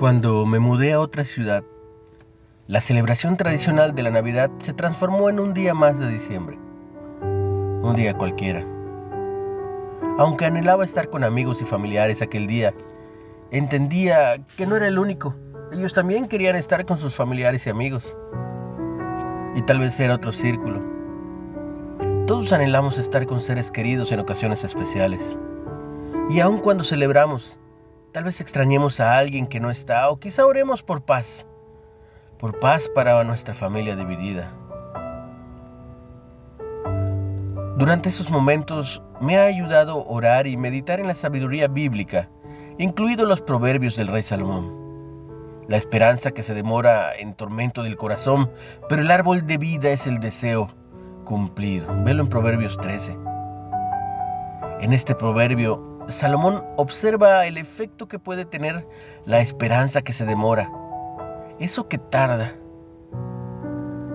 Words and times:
Cuando 0.00 0.46
me 0.46 0.60
mudé 0.60 0.94
a 0.94 1.00
otra 1.00 1.24
ciudad, 1.24 1.62
la 2.66 2.80
celebración 2.80 3.36
tradicional 3.36 3.94
de 3.94 4.02
la 4.02 4.08
Navidad 4.08 4.50
se 4.56 4.72
transformó 4.72 5.28
en 5.28 5.38
un 5.38 5.52
día 5.52 5.74
más 5.74 5.98
de 5.98 6.08
diciembre. 6.08 6.58
Un 7.20 7.92
día 7.96 8.16
cualquiera. 8.16 8.64
Aunque 10.16 10.46
anhelaba 10.46 10.86
estar 10.86 11.10
con 11.10 11.22
amigos 11.22 11.60
y 11.60 11.66
familiares 11.66 12.22
aquel 12.22 12.46
día, 12.46 12.72
entendía 13.50 14.38
que 14.56 14.64
no 14.64 14.74
era 14.76 14.88
el 14.88 14.98
único. 14.98 15.34
Ellos 15.70 15.92
también 15.92 16.28
querían 16.28 16.56
estar 16.56 16.86
con 16.86 16.96
sus 16.96 17.14
familiares 17.14 17.66
y 17.66 17.68
amigos. 17.68 18.16
Y 19.54 19.60
tal 19.60 19.80
vez 19.80 20.00
era 20.00 20.14
otro 20.14 20.32
círculo. 20.32 20.80
Todos 22.26 22.54
anhelamos 22.54 22.96
estar 22.96 23.26
con 23.26 23.42
seres 23.42 23.70
queridos 23.70 24.12
en 24.12 24.20
ocasiones 24.20 24.64
especiales. 24.64 25.36
Y 26.30 26.40
aun 26.40 26.56
cuando 26.56 26.84
celebramos, 26.84 27.60
Tal 28.12 28.24
vez 28.24 28.40
extrañemos 28.40 28.98
a 28.98 29.18
alguien 29.18 29.46
que 29.46 29.60
no 29.60 29.70
está 29.70 30.10
o 30.10 30.18
quizá 30.18 30.44
oremos 30.44 30.82
por 30.82 31.02
paz, 31.02 31.46
por 32.38 32.58
paz 32.58 32.90
para 32.92 33.22
nuestra 33.22 33.54
familia 33.54 33.94
dividida. 33.94 34.50
Durante 37.76 38.08
esos 38.08 38.30
momentos 38.30 39.00
me 39.20 39.38
ha 39.38 39.44
ayudado 39.44 40.04
orar 40.06 40.48
y 40.48 40.56
meditar 40.56 40.98
en 40.98 41.06
la 41.06 41.14
sabiduría 41.14 41.68
bíblica, 41.68 42.28
incluidos 42.78 43.28
los 43.28 43.42
proverbios 43.42 43.94
del 43.94 44.08
rey 44.08 44.24
Salomón. 44.24 44.80
La 45.68 45.76
esperanza 45.76 46.32
que 46.32 46.42
se 46.42 46.52
demora 46.52 47.14
en 47.16 47.34
tormento 47.34 47.84
del 47.84 47.96
corazón, 47.96 48.50
pero 48.88 49.02
el 49.02 49.10
árbol 49.12 49.46
de 49.46 49.56
vida 49.56 49.90
es 49.90 50.08
el 50.08 50.18
deseo 50.18 50.68
cumplido. 51.24 51.86
Velo 52.02 52.24
en 52.24 52.28
Proverbios 52.28 52.76
13. 52.76 53.16
En 54.80 54.92
este 54.92 55.14
proverbio 55.14 55.89
Salomón 56.08 56.64
observa 56.76 57.46
el 57.46 57.56
efecto 57.56 58.08
que 58.08 58.18
puede 58.18 58.44
tener 58.44 58.88
la 59.26 59.40
esperanza 59.40 60.02
que 60.02 60.12
se 60.12 60.24
demora. 60.24 60.70
Eso 61.58 61.88
que 61.88 61.98
tarda 61.98 62.54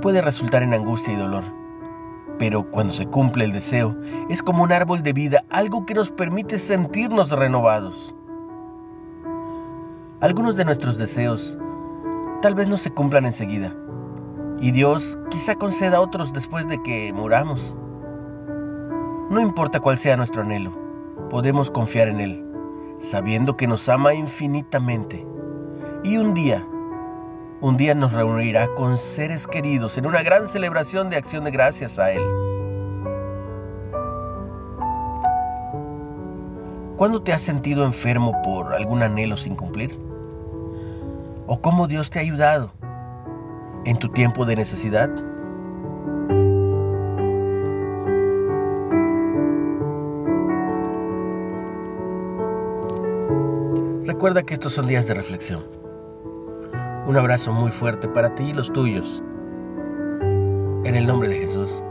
puede 0.00 0.22
resultar 0.22 0.62
en 0.62 0.74
angustia 0.74 1.12
y 1.12 1.16
dolor. 1.16 1.44
Pero 2.38 2.68
cuando 2.70 2.92
se 2.92 3.06
cumple 3.06 3.44
el 3.44 3.52
deseo, 3.52 3.96
es 4.28 4.42
como 4.42 4.64
un 4.64 4.72
árbol 4.72 5.02
de 5.02 5.12
vida, 5.12 5.44
algo 5.50 5.86
que 5.86 5.94
nos 5.94 6.10
permite 6.10 6.58
sentirnos 6.58 7.30
renovados. 7.30 8.14
Algunos 10.20 10.56
de 10.56 10.64
nuestros 10.64 10.98
deseos 10.98 11.56
tal 12.42 12.54
vez 12.54 12.66
no 12.66 12.76
se 12.76 12.90
cumplan 12.90 13.26
enseguida. 13.26 13.72
Y 14.60 14.72
Dios 14.72 15.18
quizá 15.30 15.54
conceda 15.54 16.00
otros 16.00 16.32
después 16.32 16.66
de 16.66 16.82
que 16.82 17.12
muramos. 17.12 17.76
No 19.30 19.40
importa 19.40 19.80
cuál 19.80 19.98
sea 19.98 20.16
nuestro 20.16 20.42
anhelo 20.42 20.83
podemos 21.34 21.68
confiar 21.68 22.06
en 22.06 22.20
Él, 22.20 22.44
sabiendo 23.00 23.56
que 23.56 23.66
nos 23.66 23.88
ama 23.88 24.14
infinitamente. 24.14 25.26
Y 26.04 26.16
un 26.16 26.32
día, 26.32 26.64
un 27.60 27.76
día 27.76 27.92
nos 27.96 28.12
reunirá 28.12 28.72
con 28.76 28.96
seres 28.96 29.48
queridos 29.48 29.98
en 29.98 30.06
una 30.06 30.22
gran 30.22 30.48
celebración 30.48 31.10
de 31.10 31.16
acción 31.16 31.42
de 31.42 31.50
gracias 31.50 31.98
a 31.98 32.12
Él. 32.12 32.22
¿Cuándo 36.96 37.20
te 37.20 37.32
has 37.32 37.42
sentido 37.42 37.84
enfermo 37.84 38.40
por 38.44 38.72
algún 38.72 39.02
anhelo 39.02 39.36
sin 39.36 39.56
cumplir? 39.56 39.98
¿O 41.48 41.60
cómo 41.60 41.88
Dios 41.88 42.10
te 42.10 42.20
ha 42.20 42.22
ayudado 42.22 42.70
en 43.84 43.96
tu 43.96 44.08
tiempo 44.08 44.44
de 44.44 44.54
necesidad? 44.54 45.10
Recuerda 54.14 54.44
que 54.44 54.54
estos 54.54 54.72
son 54.74 54.86
días 54.86 55.08
de 55.08 55.14
reflexión. 55.14 55.64
Un 57.04 57.16
abrazo 57.16 57.52
muy 57.52 57.72
fuerte 57.72 58.06
para 58.06 58.32
ti 58.36 58.44
y 58.44 58.52
los 58.54 58.72
tuyos. 58.72 59.20
En 60.84 60.94
el 60.94 61.04
nombre 61.04 61.28
de 61.28 61.40
Jesús. 61.40 61.82